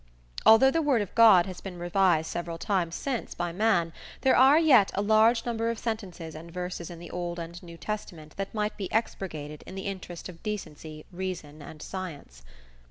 Although 0.47 0.71
the 0.71 0.81
"Word 0.81 1.03
of 1.03 1.13
God" 1.13 1.45
has 1.45 1.61
been 1.61 1.77
revised 1.77 2.27
several 2.31 2.57
times 2.57 2.95
since 2.95 3.35
by 3.35 3.51
man 3.51 3.93
there 4.21 4.35
are 4.35 4.57
yet 4.57 4.89
a 4.95 5.01
large 5.03 5.45
number 5.45 5.69
of 5.69 5.77
sentences 5.77 6.33
and 6.33 6.51
verses 6.51 6.89
in 6.89 6.97
the 6.97 7.11
Old 7.11 7.37
and 7.37 7.61
New 7.61 7.77
Testament 7.77 8.35
that 8.37 8.51
might 8.51 8.75
be 8.77 8.89
expurgated 8.91 9.63
in 9.67 9.75
the 9.75 9.85
interest 9.85 10.27
of 10.27 10.41
decency, 10.41 11.05
reason 11.11 11.61
and 11.61 11.83
science. 11.83 12.41